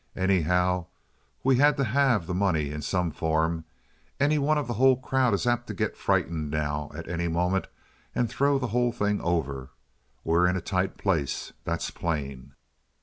[0.15, 0.87] Anyhow,
[1.43, 3.65] we had to have the money in some form.
[4.19, 7.67] Any one of the whole crowd is apt to get frightened now at any moment
[8.15, 9.69] and throw the whole thing over.
[10.23, 12.53] We're in a tight place, that's plain."